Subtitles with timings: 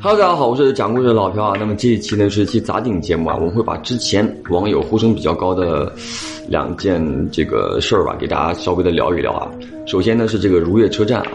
[0.00, 1.54] Hello，大家好，我是讲故事的老朴啊。
[1.58, 5.92] 那么这一期呢是一期杂顶节目啊，我们会把之前网友呼声比较高的
[6.48, 9.48] 两件这个事儿吧，给大家稍微的聊一聊啊。
[9.86, 11.32] 首先呢是这个如月车站啊，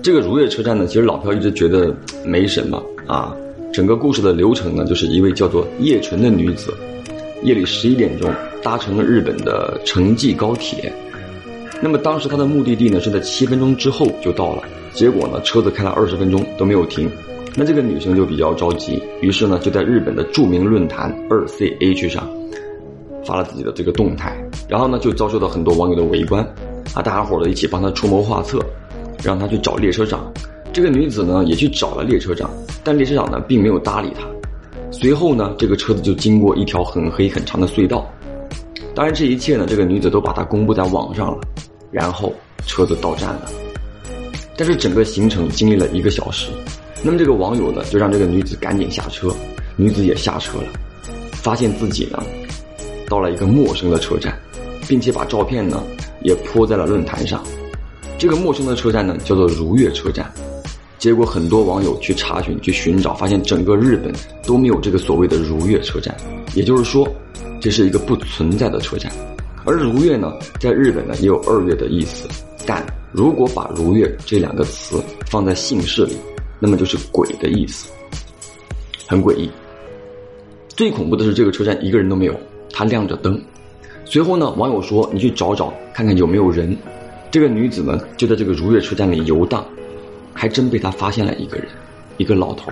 [0.00, 1.92] 这个如月车站呢，其实老朴一直觉得
[2.24, 3.34] 没什么啊。
[3.72, 6.72] 整个故事的流程呢，就是一位叫做叶纯的女子，
[7.42, 10.92] 夜里十一点钟搭乘了日本的城际高铁。
[11.80, 14.62] 那么当时她的目的地呢是在七分钟之后就到了，
[14.92, 17.10] 结果呢车子开了二十分钟都没有停。
[17.54, 22.26] 那这个女生就比较着急，于是呢就在日本的著名论坛二 CH 上
[23.26, 24.34] 发了自己的这个动态，
[24.68, 26.42] 然后呢就遭受到很多网友的围观，
[26.94, 28.58] 啊，大家伙儿一起帮她出谋划策，
[29.22, 30.32] 让她去找列车长。
[30.72, 32.50] 这个女子呢也去找了列车长，
[32.82, 34.26] 但列车长呢并没有搭理她。
[34.90, 38.10] 随后呢这个车子就经过一条很黑很长的隧道，
[38.94, 41.40] 当然这一切呢这个女子都把它公布在网上了，
[41.90, 42.32] 然后
[42.66, 43.50] 车子到站了，
[44.56, 46.50] 但是整个行程经历了一个小时。
[47.04, 49.34] 那么这个网友呢，就让这个女子赶紧下车，
[49.74, 50.68] 女子也下车了，
[51.32, 52.22] 发现自己呢，
[53.08, 54.38] 到了一个陌生的车站，
[54.86, 55.82] 并且把照片呢
[56.22, 57.42] 也泼在了论坛上。
[58.18, 60.32] 这个陌生的车站呢叫做如月车站，
[60.96, 64.12] 结果很多网友去查询、去寻找，发现整个日本
[64.44, 66.16] 都没有这个所谓的如月车站，
[66.54, 67.04] 也就是说，
[67.60, 69.10] 这是一个不存在的车站。
[69.64, 72.28] 而如月呢，在日本呢也有二月的意思，
[72.64, 76.16] 但如果把如月这两个词放在姓氏里。
[76.64, 77.90] 那么就是鬼的意思，
[79.08, 79.50] 很诡异。
[80.68, 82.34] 最恐怖的是这个车站一个人都没有，
[82.72, 83.42] 它亮着灯。
[84.04, 86.76] 随后呢，网友说：“你去找找看看有没有人。”
[87.32, 89.66] 这个女子呢就在这个如月车站里游荡，
[90.32, 91.66] 还真被他发现了一个人，
[92.16, 92.70] 一个老头。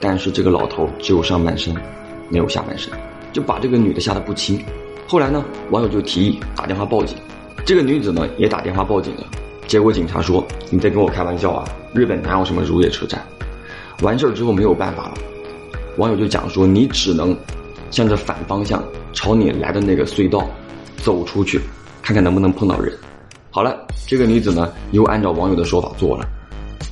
[0.00, 1.74] 但是这个老头只有上半身，
[2.30, 2.90] 没有下半身，
[3.34, 4.58] 就把这个女的吓得不轻。
[5.06, 7.18] 后来呢，网友就提议打电话报警，
[7.66, 9.26] 这个女子呢也打电话报警了。
[9.66, 11.64] 结果警察说：“你在跟我开玩笑啊！
[11.92, 13.20] 日本哪有什么如月车站？”
[14.02, 15.14] 完事儿之后没有办法了，
[15.96, 17.36] 网友就讲说：“你只能
[17.90, 20.48] 向着反方向，朝你来的那个隧道
[20.98, 21.60] 走出去，
[22.00, 22.96] 看看能不能碰到人。”
[23.50, 26.28] 好了，这个女子呢又按照网友的说法做了，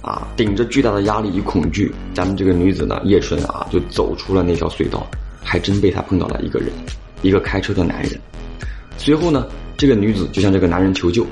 [0.03, 5.07] 啊，顶着巨大的压力与恐惧，咱们这个女子呢叶纯啊就走出了那条隧道，
[5.43, 6.71] 还真被她碰到了一个人，
[7.23, 8.19] 一个开车的男人。
[8.97, 9.47] 随后呢，
[9.77, 11.25] 这个女子就向这个男人求救。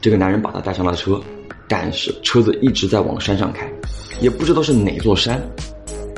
[0.00, 1.20] 这个男人把她带上了车，
[1.68, 3.70] 但是车子一直在往山上开，
[4.20, 5.42] 也不知道是哪座山。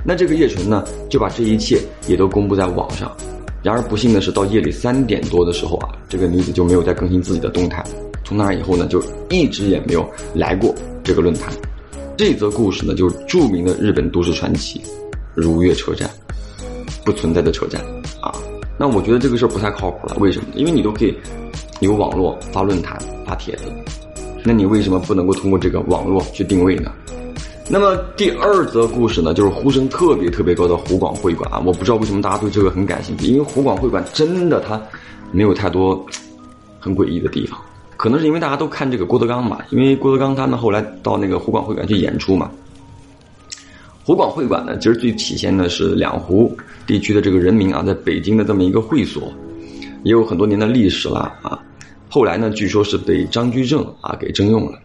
[0.05, 3.11] 那这个叶纯呢，就把这一切也都公布在网上。
[3.63, 7.85] 然而不幸的是，到夜里三点多的时候啊，这个女子就没有再更新自己的动态。
[8.25, 11.53] 从那以后呢，就一直也没有来过这个论坛。
[12.17, 14.81] 这则故事呢，就是著名的日本都市传奇——
[15.35, 16.09] 如月车站，
[17.05, 17.81] 不存在的车站
[18.21, 18.33] 啊。
[18.79, 20.17] 那我觉得这个事儿不太靠谱了。
[20.19, 20.47] 为什么？
[20.55, 21.17] 因为你都可以。
[21.81, 23.71] 有网络发论坛发帖子，
[24.43, 26.91] 那你为什么不能够通过这个网络去定位呢？
[27.69, 31.61] 那么第二则故事呢，就是呼声特别特别高的湖广会馆啊！
[31.63, 34.81] 我不知道为什么大家对这个很感兴趣，因为湖广会馆真的它
[35.31, 36.03] 没有太多
[36.81, 37.61] 很诡异的地方，
[37.99, 42.51] 可能是因为大家都看这个郭德纲嘛，因为郭德纲他们后来到那个湖广会馆去演出嘛。
[44.03, 46.57] 湖广会馆呢，其实最体现的是两湖
[46.87, 49.31] 地区的这个人民啊，在北京的这么一个会所，
[50.05, 51.63] 也有很多年的历史了啊。
[52.09, 54.79] 后来呢，据说是被张居正啊给征用了。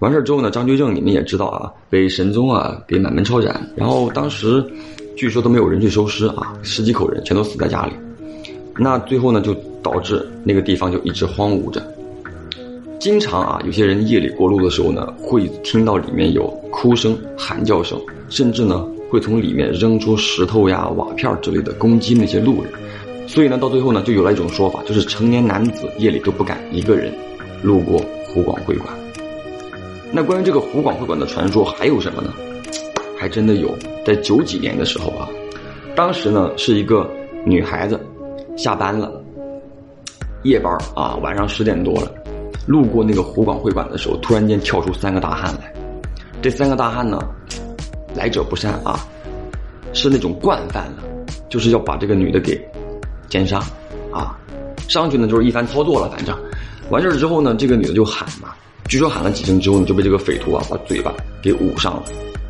[0.00, 3.68] 完事儿之后呢，张居正你们也知道啊，被神宗啊给满门抄斩。
[3.76, 4.62] 然后当时
[5.16, 7.92] 据说都没有人去收尸啊，十几口人全都死在家里。
[8.76, 11.80] 那最后呢，就导致那个地方就一直荒芜着。
[12.98, 22.72] 经常啊，有些人夜里过路的时候呢，会听到里面有哭声、喊叫声，甚至呢会从里面扔出石头呀、瓦片之类的攻击那些路人。
[23.26, 27.12] 所以呢，到最后呢，就有了一种说法，就是成年男子夜里都不敢一个人
[27.62, 28.88] 路过湖广会馆。
[30.12, 32.32] 那关于这个湖广会馆的传说还有什么呢？
[33.18, 35.28] 还真的有，在九几年的时候啊，
[35.96, 37.10] 当时呢是一个
[37.44, 37.98] 女孩子
[38.56, 39.10] 下班了，
[40.42, 42.12] 夜班啊，晚上十点多了，
[42.66, 45.72] 路过那个湖广会馆的时候，突然间跳出三个大汉来。
[46.42, 47.18] 这三个大汉呢，
[48.14, 49.00] 来者不善啊，
[49.94, 51.02] 是那种惯犯了，
[51.48, 52.60] 就是要把这个女的给。
[53.34, 53.58] 奸杀，
[54.12, 54.38] 啊，
[54.86, 56.38] 上去呢就是一番操作了，反正
[56.88, 58.54] 完事儿之后呢，这个女的就喊嘛，
[58.88, 62.04] 据说喊了几声之后呢，就被这个匪徒啊把嘴巴给捂上了，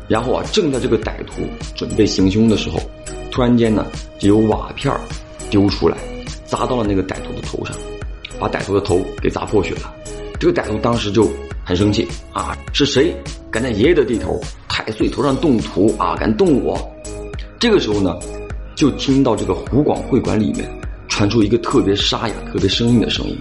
[0.07, 1.41] 然后啊，正在这个歹徒
[1.75, 2.79] 准备行凶的时候，
[3.31, 3.83] 突然间呢，
[4.19, 4.95] 就有瓦片
[5.49, 5.97] 丢出来，
[6.45, 7.75] 砸到了那个歹徒的头上，
[8.37, 9.91] 把歹徒的头给砸破血了。
[10.39, 11.27] 这个歹徒当时就
[11.63, 13.11] 很生气啊，是谁
[13.49, 14.39] 敢在爷爷的地头
[14.69, 16.15] 太岁头上动土啊？
[16.15, 16.77] 敢动我？
[17.59, 18.15] 这个时候呢。
[18.75, 20.69] 就听到这个湖广会馆里面
[21.07, 23.37] 传出一个特别沙哑、特别生硬的声音：“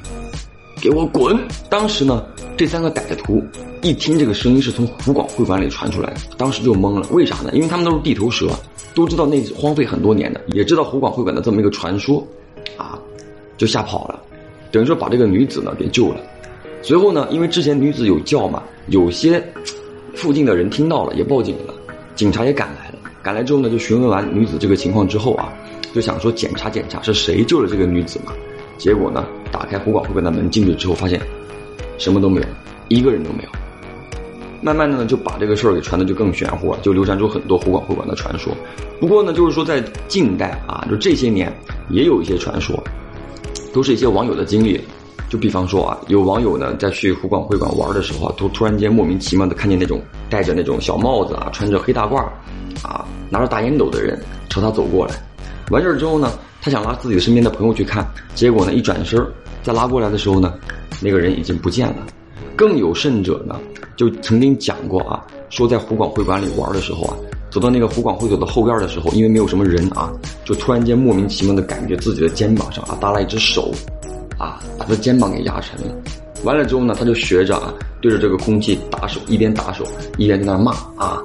[0.80, 1.36] 给我滚！”
[1.68, 2.24] 当时呢，
[2.56, 3.42] 这三个歹徒
[3.82, 7.06] 一听这个声音是从湖广会馆里传出来的，当时就懵了。
[7.10, 7.50] 为啥呢？
[7.52, 8.48] 因为他们都是地头蛇，
[8.94, 12.24] 都知道那荒废很多年的，也知道湖广会馆的这么一个传说，
[12.76, 12.96] 啊，
[13.58, 14.20] 就吓跑了，
[14.70, 16.20] 等于说把这个女子呢给救了。
[16.80, 19.42] 随后呢，因为之前女子有叫嘛，有些
[20.14, 21.74] 附近的人听到了也报警了，
[22.14, 22.83] 警察也赶来。
[23.24, 25.50] 赶来之后呢，就询问完女子这个情况之后啊，
[25.94, 28.34] 就想说检查检查是谁救了这个女子嘛。
[28.76, 31.18] 结果呢，打开湖广会馆的门进去之后，发现
[31.96, 32.46] 什么都没有，
[32.88, 33.48] 一个人都没有。
[34.60, 38.54] 慢慢的呢，就把这个事儿给传的就更玄乎了，就流传出很多湖广会馆的传说。
[39.00, 41.50] 不过呢，就是说在近代啊，就这些年
[41.88, 42.78] 也有一些传说，
[43.72, 44.78] 都是一些网友的经历。
[45.28, 50.00] 就比方说啊，有网友呢在去湖广会馆玩的时候啊，突突然间莫名其妙的看见那种
[50.30, 52.16] 戴着那种小帽子啊，穿着黑大褂，
[52.82, 55.14] 啊，拿着大烟斗的人朝他走过来。
[55.70, 59.20] 完事儿之后呢，他想拉自己身边的朋友去看，结果呢一转身
[59.62, 60.54] 再拉过来的时候呢，
[61.00, 61.96] 那个人已经不见了。
[62.54, 63.58] 更有甚者呢，
[63.96, 67.16] 就曾经讲过啊，说在湖广会馆里玩的时候啊，
[67.50, 70.12] 走到那个湖广会所的后院的时候，因为没有什么人啊，
[70.44, 73.72] 就突然间莫名其妙的感觉自己的肩膀上啊搭了一只手，
[74.38, 75.94] 啊，把他肩膀给压沉了。
[76.42, 79.84] 完了之后呢，他就学着啊，对着这个空气打手，一边打手
[80.18, 81.18] 一边在那骂啊。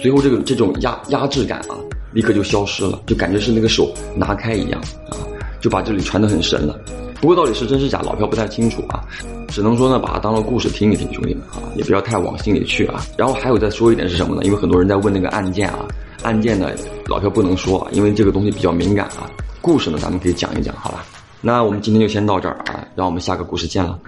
[0.00, 1.76] 随后这个这种压压制感啊，
[2.12, 4.80] 立刻就消失了，就感觉是那个手拿开一样
[5.10, 5.16] 啊，
[5.60, 6.78] 就把这里传得很神了。
[7.20, 9.04] 不过到底是真是假，老朴不太清楚啊，
[9.48, 13.04] 只能说呢，把它当做故事听一听，兄弟们啊，也不要太往心里去啊。
[13.16, 14.42] 然后还有再说一点是什么呢？
[14.42, 15.86] 因为很多人在问那个案件啊，
[16.22, 16.70] 案件呢，
[17.06, 19.30] 老朴不能说啊，因为这个东西比较敏感啊。
[19.60, 21.04] 故事呢，咱们可以讲一讲，好吧？
[21.44, 23.98] 那我们今天就先到这儿啊，让我们下个故事见了。